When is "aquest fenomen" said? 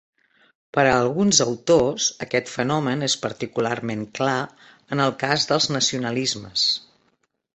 2.27-3.07